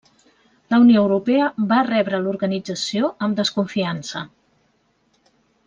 La 0.73 0.77
Unió 0.83 1.01
Europea 1.07 1.49
va 1.73 1.83
rebre 1.89 2.21
l'organització 2.23 3.13
amb 3.27 3.39
desconfiança. 3.43 4.25